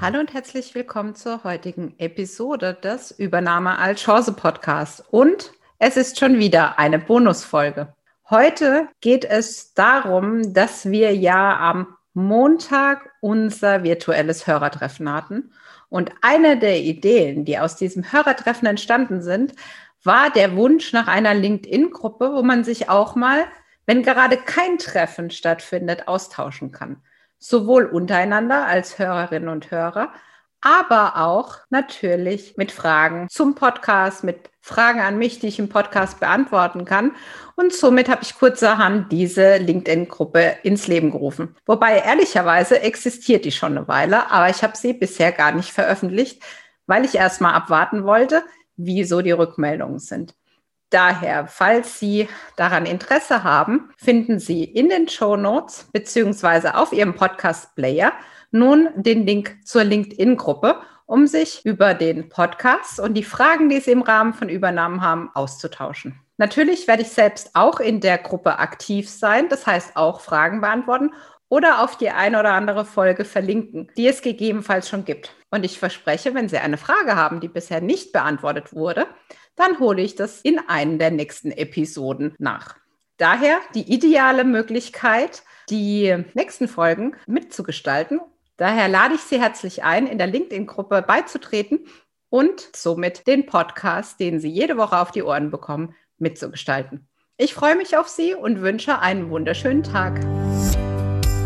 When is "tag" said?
99.82-100.20